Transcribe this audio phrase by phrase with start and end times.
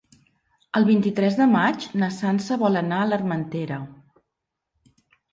[0.77, 3.77] El vint-i-tres de maig na Sança vol anar a l'Armentera.